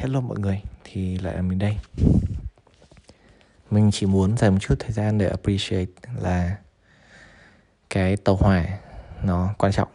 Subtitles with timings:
[0.00, 1.76] Hello mọi người, thì lại là mình đây.
[3.70, 5.92] Mình chỉ muốn dành một chút thời gian để appreciate
[6.22, 6.56] là
[7.90, 8.64] Cái tàu hỏa
[9.22, 9.88] nó quan trọng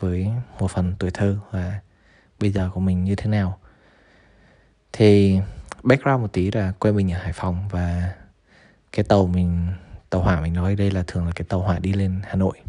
[0.00, 0.28] với
[0.60, 1.80] một phần tuổi thơ và
[2.40, 3.58] bây giờ của mình như thế nào.
[4.92, 5.40] Thì
[5.82, 8.14] background một tí là quê mình ở Hải Phòng và
[8.92, 9.66] cái tàu mình
[10.10, 12.60] tàu hỏa mình nói đây là thường là cái tàu hỏa đi lên Hà Nội.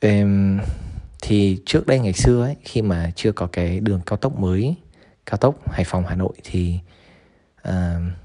[0.00, 0.60] Um,
[1.32, 4.74] thì trước đây ngày xưa ấy khi mà chưa có cái đường cao tốc mới
[5.26, 6.78] cao tốc Hải Phòng Hà Nội thì
[7.68, 7.72] uh,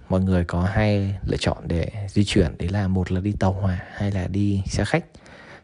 [0.10, 2.58] mọi người có hai lựa chọn để di chuyển.
[2.58, 5.06] Đấy là một là đi tàu hỏa hay là đi xe khách.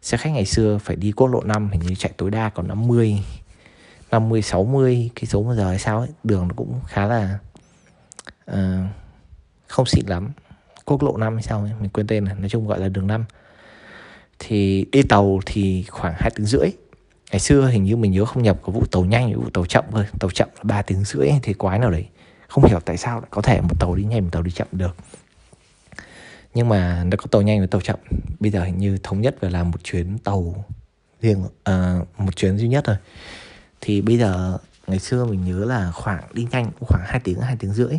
[0.02, 2.68] Xe khách ngày xưa phải đi quốc lộ 5 hình như chạy tối đa còn
[2.68, 3.20] 50
[4.12, 6.10] 50 60 cái số giờ hay sao ấy.
[6.24, 7.40] Đường nó cũng khá là
[8.52, 8.58] uh,
[9.68, 10.32] không xịn lắm.
[10.86, 13.08] Quốc lộ 5 hay sao ấy mình quên tên này nói chung gọi là đường
[13.08, 13.26] 5
[14.40, 16.72] thì đi tàu thì khoảng hai tiếng rưỡi
[17.34, 19.86] ngày xưa hình như mình nhớ không nhập có vụ tàu nhanh vụ tàu chậm
[19.92, 20.06] thôi.
[20.20, 22.06] Tàu chậm là ba tiếng rưỡi thì quái nào đấy.
[22.48, 24.68] Không hiểu tại sao lại có thể một tàu đi nhanh một tàu đi chậm
[24.72, 24.96] được.
[26.54, 28.00] Nhưng mà nó có tàu nhanh và tàu chậm.
[28.40, 30.66] Bây giờ hình như thống nhất về làm một chuyến tàu
[31.22, 32.96] riêng à, một chuyến duy nhất thôi.
[33.82, 37.56] Thì bây giờ ngày xưa mình nhớ là khoảng đi nhanh khoảng 2 tiếng hai
[37.56, 37.94] tiếng rưỡi.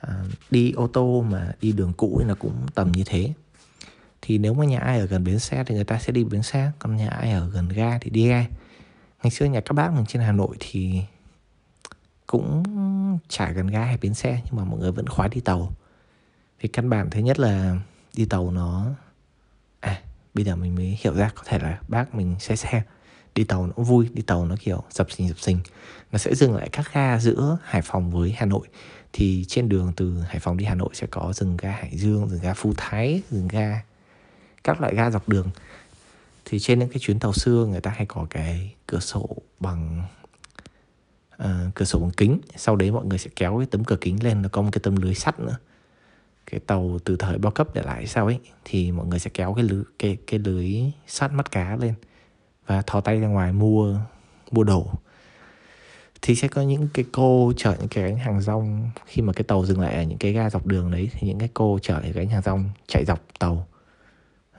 [0.00, 0.14] À,
[0.50, 3.32] đi ô tô mà đi đường cũ thì nó cũng tầm như thế
[4.22, 6.42] thì nếu mà nhà ai ở gần bến xe thì người ta sẽ đi bến
[6.42, 6.70] xe.
[6.78, 8.44] Còn nhà ai ở gần ga thì đi ga.
[9.22, 11.02] Ngày xưa nhà các bác mình trên hà nội thì
[12.26, 12.62] cũng
[13.28, 15.72] chả gần ga hay bến xe, nhưng mà mọi người vẫn khoái đi tàu.
[16.60, 17.76] Vì căn bản thứ nhất là
[18.16, 18.86] đi tàu nó
[19.80, 20.02] à
[20.34, 22.82] bây giờ mình mới hiểu ra có thể là bác mình xe xe,
[23.34, 25.58] đi tàu nó cũng vui, đi tàu nó kiểu dập xình dập xình
[26.12, 28.68] nó sẽ dừng lại các ga giữa hải phòng với hà nội.
[29.12, 32.28] Thì trên đường từ hải phòng đi hà nội sẽ có dừng ga hải dương
[32.28, 33.82] dừng ga phú thái dừng ga
[34.66, 35.50] các loại ga dọc đường.
[36.44, 39.28] Thì trên những cái chuyến tàu xưa người ta hay có cái cửa sổ
[39.60, 40.04] bằng
[41.42, 42.40] uh, cửa sổ bằng kính.
[42.56, 44.80] Sau đấy mọi người sẽ kéo cái tấm cửa kính lên nó có một cái
[44.82, 45.56] tấm lưới sắt nữa.
[46.50, 49.54] Cái tàu từ thời bao cấp để lại sao ấy thì mọi người sẽ kéo
[49.54, 51.94] cái lưới cái cái lưới sắt mắt cá lên
[52.66, 53.98] và thò tay ra ngoài mua
[54.50, 54.86] mua đồ.
[56.22, 58.90] Thì sẽ có những cái cô chở những cái gánh hàng rong.
[59.06, 61.38] Khi mà cái tàu dừng lại ở những cái ga dọc đường đấy thì những
[61.38, 63.66] cái cô chở những gánh hàng rong chạy dọc tàu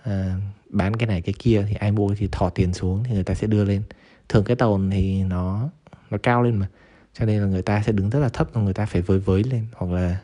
[0.08, 0.36] à,
[0.70, 3.34] bán cái này cái kia thì ai mua thì thò tiền xuống thì người ta
[3.34, 3.82] sẽ đưa lên.
[4.30, 5.70] Thường cái tàu thì nó
[6.10, 6.68] nó cao lên mà.
[7.14, 9.20] Cho nên là người ta sẽ đứng rất là thấp và người ta phải với
[9.20, 9.66] với lên.
[9.74, 10.18] Hoặc là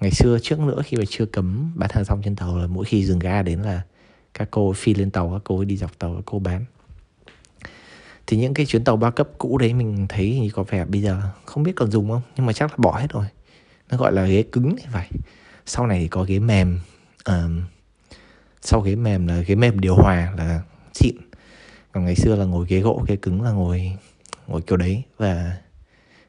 [0.00, 2.84] ngày xưa trước nữa khi mà chưa cấm bán hàng rong trên tàu là mỗi
[2.84, 3.82] khi dừng ga đến là
[4.34, 6.64] các cô phi lên tàu các cô đi dọc tàu các cô bán.
[8.26, 11.02] Thì những cái chuyến tàu ba cấp cũ đấy mình thấy thì có vẻ bây
[11.02, 12.22] giờ không biết còn dùng không?
[12.36, 13.26] Nhưng mà chắc là bỏ hết rồi.
[13.90, 15.10] Nó gọi là ghế cứng thì phải.
[15.66, 16.80] Sau này thì có ghế mềm
[17.24, 17.62] um,
[18.62, 20.62] sau ghế mềm là ghế mềm điều hòa là
[20.94, 21.16] xịn.
[21.92, 23.92] Còn ngày xưa là ngồi ghế gỗ ghế cứng là ngồi
[24.46, 25.56] ngồi kiểu đấy và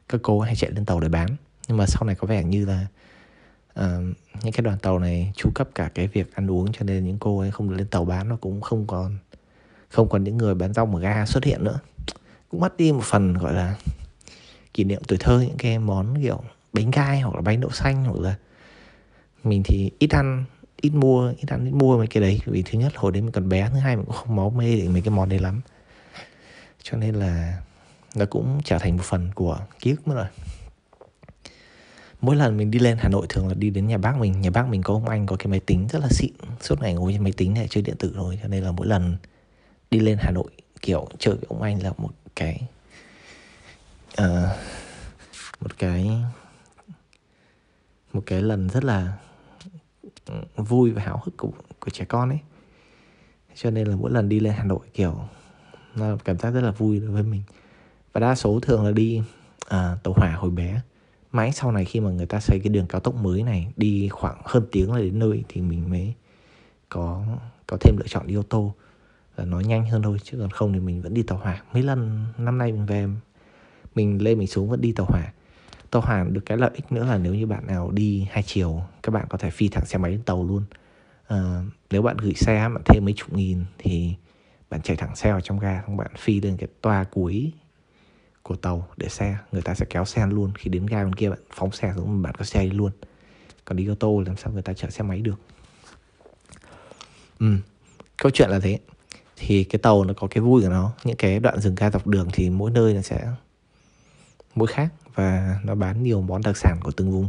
[0.08, 1.28] các cô hay chạy lên tàu để bán.
[1.68, 2.86] Nhưng mà sau này có vẻ như là
[3.80, 3.84] uh,
[4.42, 7.18] những cái đoàn tàu này chu cấp cả cái việc ăn uống cho nên những
[7.18, 9.18] cô ấy không lên tàu bán nó cũng không còn
[9.88, 11.80] không còn những người bán rong ở ga xuất hiện nữa.
[12.50, 13.76] Cũng mất đi một phần gọi là
[14.74, 18.04] kỷ niệm tuổi thơ những cái món kiểu bánh gai hoặc là bánh đậu xanh
[18.04, 18.34] hoặc là
[19.44, 20.44] mình thì ít ăn
[20.80, 22.40] ít mua ít ăn ít mua mấy cái đấy.
[22.46, 24.76] Vì thứ nhất hồi đấy mình còn bé thứ hai mình cũng không máu mê
[24.76, 25.60] để mấy cái món đấy lắm.
[26.82, 27.60] Cho nên là
[28.14, 30.26] nó cũng trở thành một phần của ký ức mất rồi.
[32.20, 34.40] Mỗi lần mình đi lên Hà Nội thường là đi đến nhà bác mình.
[34.40, 36.32] Nhà bác mình có ông anh có cái máy tính rất là xịn.
[36.60, 38.86] Suốt ngày ngồi trên máy tính này chơi điện tử rồi cho nên là mỗi
[38.86, 39.16] lần
[39.90, 40.50] đi lên Hà Nội
[40.80, 42.60] kiểu chơi với ông anh là một cái
[44.22, 44.26] uh,
[45.60, 46.10] một cái
[48.12, 49.12] một cái lần rất là
[50.56, 51.50] vui và háo hức của,
[51.80, 52.38] của trẻ con ấy.
[53.54, 55.20] Cho nên là mỗi lần đi lên Hà Nội kiểu
[55.94, 57.42] nó cảm giác rất là vui đối với mình.
[58.12, 59.22] Và đa số thường là đi
[59.68, 60.80] à, tàu hỏa hồi bé.
[61.32, 64.08] Mãi sau này khi mà người ta xây cái đường cao tốc mới này đi
[64.08, 66.14] khoảng hơn tiếng là đến nơi thì mình mới
[66.88, 67.24] có
[67.66, 68.74] có thêm lựa chọn đi ô tô.
[69.36, 71.62] Là nó nhanh hơn thôi chứ còn không thì mình vẫn đi tàu hỏa.
[71.72, 73.08] Mấy lần năm nay mình về
[73.94, 75.32] mình lên mình xuống vẫn đi tàu hỏa
[75.90, 78.82] tàu hỏa được cái lợi ích nữa là nếu như bạn nào đi hai chiều
[79.02, 80.62] các bạn có thể phi thẳng xe máy lên tàu luôn.
[81.28, 84.14] À, nếu bạn gửi xe bạn thêm mấy chục nghìn thì
[84.70, 87.52] bạn chạy thẳng xe vào trong ga xong bạn phi lên cái toa cuối
[88.42, 90.52] của tàu để xe người ta sẽ kéo xe luôn.
[90.54, 92.92] Khi đến ga bên kia bạn phóng xe xuống bạn có xe đi luôn.
[93.64, 95.40] Còn đi ô tô làm sao người ta chở xe máy được?
[97.38, 97.56] Ừ
[98.18, 98.78] câu chuyện là thế.
[99.36, 102.06] Thì cái tàu nó có cái vui của nó những cái đoạn dừng ga dọc
[102.06, 103.28] đường thì mỗi nơi nó sẽ
[104.54, 104.88] mỗi khác
[105.18, 107.28] và nó bán nhiều món đặc sản của từng vùng.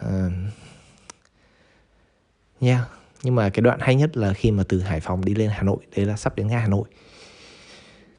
[0.00, 0.32] Ờ, uh,
[2.60, 2.88] yeah
[3.22, 5.62] nhưng mà cái đoạn hay nhất là khi mà từ Hải Phòng đi lên Hà
[5.62, 6.88] Nội đấy là sắp đến ga Hà Nội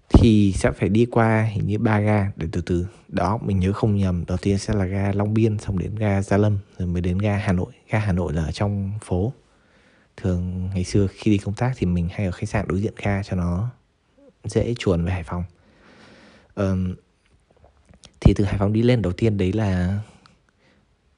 [0.10, 2.88] thì sẽ phải đi qua hình như ba ga để từ từ.
[3.08, 6.22] Đó mình nhớ không nhầm đầu tiên sẽ là ga Long Biên xong đến ga
[6.22, 7.72] Gia Lâm rồi mới đến ga Hà Nội.
[7.90, 9.34] Ga Hà Nội là ở trong phố.
[10.18, 12.94] Thường ngày xưa khi đi công tác thì mình hay ở khách sạn đối diện
[13.04, 13.70] ga cho nó
[14.44, 15.44] dễ chuồn về Hải Phòng.
[16.56, 16.96] Um,
[18.20, 20.00] thì từ Hải Phòng đi lên đầu tiên đấy là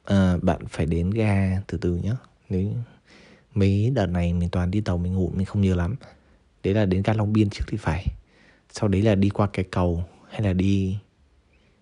[0.03, 2.13] à, bạn phải đến ga từ từ nhé
[2.49, 2.73] nếu
[3.53, 5.95] mấy đợt này mình toàn đi tàu mình ngủ mình không nhớ lắm.
[6.63, 8.05] Đấy là đến ga Long Biên trước thì phải.
[8.71, 10.97] Sau đấy là đi qua cái cầu hay là đi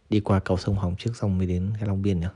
[0.10, 2.30] đi qua cầu sông Hồng trước xong mới đến ga Long Biên nhá.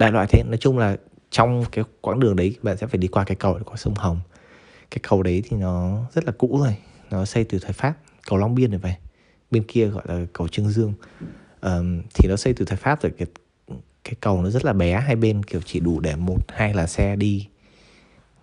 [0.00, 0.96] Đại loại thế nói chung là
[1.30, 3.94] trong cái quãng đường đấy bạn sẽ phải đi qua cái cầu để qua sông
[3.94, 4.20] Hồng.
[4.90, 6.76] Cái cầu đấy thì nó rất là cũ rồi
[7.10, 7.94] nó xây từ thời Pháp
[8.26, 8.94] cầu Long Biên rồi vậy
[9.50, 10.94] bên kia gọi là cầu Trương Dương.
[11.60, 13.28] Um, thì nó xây từ thời Pháp rồi cái
[14.04, 16.86] cái cầu nó rất là bé hai bên kiểu chỉ đủ để một hai là
[16.86, 17.48] xe đi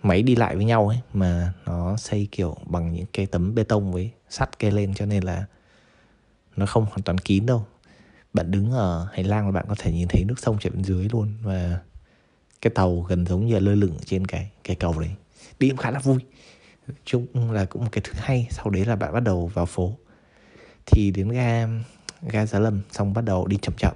[0.04, 3.64] máy đi lại với nhau ấy mà nó xây kiểu bằng những cái tấm bê
[3.64, 5.46] tông với sắt kê lên cho nên là
[6.56, 7.66] nó không hoàn toàn kín đâu.
[8.34, 10.84] Bạn đứng ở hành lang là bạn có thể nhìn thấy nước sông chảy bên
[10.84, 11.80] dưới luôn và
[12.62, 15.12] cái tàu gần giống như lơ lửng trên cái cái cầu đấy.
[15.60, 16.20] Đi cũng khá là vui.
[17.06, 19.98] Chung là cũng một cái thứ hay sau đấy là bạn bắt đầu vào phố
[20.86, 21.68] thì đến ga
[22.22, 23.94] ga Giá Lâm, xong bắt đầu đi chậm chậm,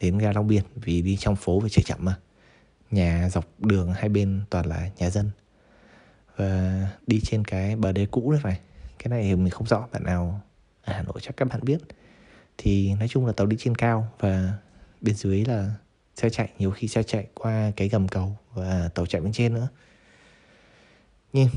[0.00, 2.16] đến ga Long Biên, vì đi trong phố phải chạy chậm mà.
[2.90, 5.30] Nhà dọc đường hai bên toàn là nhà dân.
[6.36, 8.60] Và đi trên cái bờ đê cũ đấy phải.
[8.98, 10.40] Cái này mình không rõ, bạn nào
[10.82, 11.78] ở Hà Nội chắc các bạn biết.
[12.58, 14.52] Thì nói chung là tàu đi trên cao và
[15.00, 15.70] bên dưới là
[16.16, 19.54] xe chạy, nhiều khi xe chạy qua cái gầm cầu và tàu chạy bên trên
[19.54, 19.68] nữa.
[21.32, 21.48] Nhưng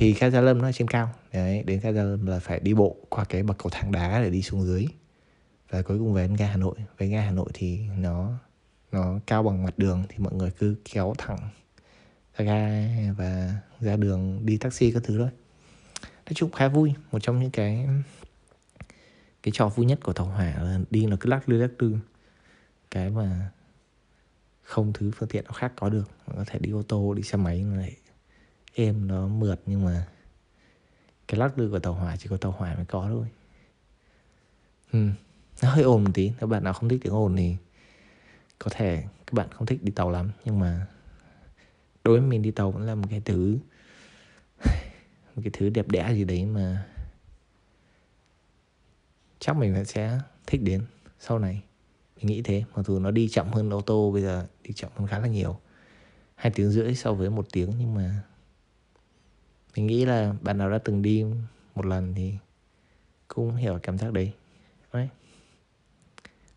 [0.00, 1.10] thì ga Gia Lâm nó trên cao.
[1.32, 4.22] Đấy, đến ga Gia Lâm là phải đi bộ qua cái bậc cầu thang đá
[4.22, 4.86] để đi xuống dưới.
[5.70, 6.74] Và cuối cùng về đến ga Hà Nội.
[6.98, 8.32] Về ga Hà Nội thì nó
[8.92, 11.38] nó cao bằng mặt đường thì mọi người cứ kéo thẳng
[12.36, 15.30] ra ga và ra đường đi taxi các thứ thôi.
[16.02, 16.94] Nói chung khá vui.
[17.12, 17.88] Một trong những cái
[19.42, 21.96] cái trò vui nhất của tàu hỏa là đi nó cứ lắc lư lắc lư.
[22.90, 23.50] Cái mà
[24.62, 26.10] không thứ phương tiện nào khác có được.
[26.26, 27.96] Nó có thể đi ô tô, đi xe máy này
[28.74, 30.06] êm nó mượt nhưng mà
[31.28, 33.26] cái lắc lư của tàu hỏa chỉ có tàu hỏa mới có thôi
[34.92, 35.08] ừ.
[35.62, 37.56] nó hơi ồn một tí, nếu bạn nào không thích tiếng ồn thì
[38.58, 40.86] có thể các bạn không thích đi tàu lắm, nhưng mà
[42.04, 43.58] đối với mình đi tàu vẫn là một cái thứ,
[45.34, 46.86] một cái thứ đẹp đẽ gì đấy mà
[49.38, 50.84] chắc mình sẽ thích đến
[51.18, 51.62] sau này
[52.16, 54.90] mình nghĩ thế, mặc dù nó đi chậm hơn ô tô bây giờ, đi chậm
[54.96, 55.60] hơn khá là nhiều
[56.34, 58.22] hai tiếng rưỡi so với một tiếng nhưng mà
[59.76, 61.24] mình nghĩ là bạn nào đã từng đi
[61.74, 62.34] một lần thì
[63.28, 64.32] cũng hiểu cảm giác đấy.
[64.92, 65.08] Đấy.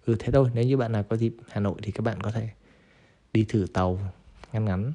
[0.06, 2.32] Ừ thế thôi, nếu như bạn nào có dịp hà nội thì các bạn có
[2.32, 2.50] thể
[3.34, 4.00] đi thử tàu
[4.54, 4.94] ngắn ngắn,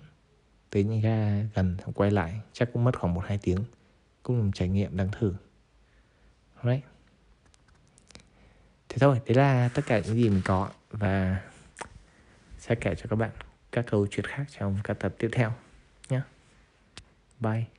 [0.71, 3.65] tới những ga gần xong quay lại, chắc cũng mất khoảng một, hai tiếng,
[4.23, 5.35] cũng là một trải nghiệm đáng thử.
[6.63, 6.83] Đấy.
[8.89, 11.43] Thế thôi, đấy là tất cả những gì mình có và
[12.59, 13.31] sẽ kể cho các bạn
[13.73, 15.53] các câu chuyện khác trong các tập tiếp theo
[16.09, 16.21] nhé
[17.41, 17.78] bye.